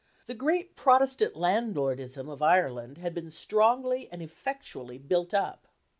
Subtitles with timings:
[0.25, 5.67] The great Protestant landlordism of Ireland had been strongly and effectually built up.